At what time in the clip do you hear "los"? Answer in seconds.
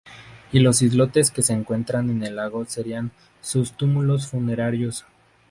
0.61-0.81